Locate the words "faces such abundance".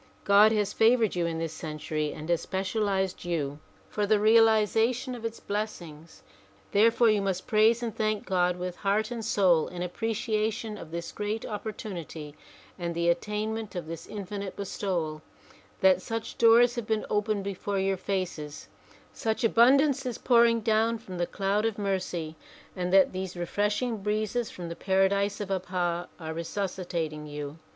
17.95-20.03